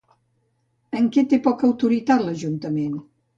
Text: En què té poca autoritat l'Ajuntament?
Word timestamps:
En 0.99 1.09
què 1.17 1.23
té 1.33 1.39
poca 1.49 1.69
autoritat 1.69 2.25
l'Ajuntament? 2.29 2.99